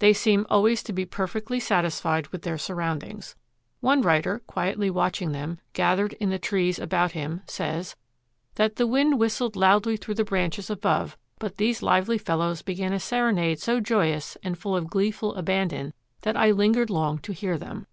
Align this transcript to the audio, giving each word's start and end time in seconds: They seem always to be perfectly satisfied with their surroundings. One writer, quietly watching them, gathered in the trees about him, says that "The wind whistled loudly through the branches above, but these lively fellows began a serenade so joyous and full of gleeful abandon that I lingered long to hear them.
They 0.00 0.12
seem 0.12 0.44
always 0.50 0.82
to 0.82 0.92
be 0.92 1.04
perfectly 1.06 1.60
satisfied 1.60 2.26
with 2.32 2.42
their 2.42 2.58
surroundings. 2.58 3.36
One 3.78 4.02
writer, 4.02 4.40
quietly 4.40 4.90
watching 4.90 5.30
them, 5.30 5.60
gathered 5.72 6.14
in 6.14 6.30
the 6.30 6.38
trees 6.40 6.80
about 6.80 7.12
him, 7.12 7.42
says 7.46 7.94
that 8.56 8.74
"The 8.74 8.88
wind 8.88 9.20
whistled 9.20 9.54
loudly 9.54 9.96
through 9.96 10.16
the 10.16 10.24
branches 10.24 10.68
above, 10.68 11.16
but 11.38 11.58
these 11.58 11.80
lively 11.80 12.18
fellows 12.18 12.60
began 12.62 12.92
a 12.92 12.98
serenade 12.98 13.60
so 13.60 13.78
joyous 13.78 14.36
and 14.42 14.58
full 14.58 14.74
of 14.74 14.90
gleeful 14.90 15.36
abandon 15.36 15.94
that 16.22 16.36
I 16.36 16.50
lingered 16.50 16.90
long 16.90 17.18
to 17.18 17.32
hear 17.32 17.56
them. 17.56 17.86